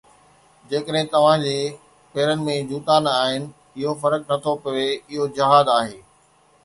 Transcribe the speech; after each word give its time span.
جيڪڏهن 0.69 1.09
توهان 1.15 1.43
جي 1.43 1.53
پيرن 2.15 2.41
۾ 2.49 2.55
جوتا 2.71 2.97
نه 3.09 3.13
آهن، 3.27 3.45
اهو 3.77 3.93
فرق 4.05 4.25
نٿو 4.33 4.53
پوي، 4.65 4.87
اهو 5.13 5.29
جهاد 5.37 5.75
آهي. 5.77 5.97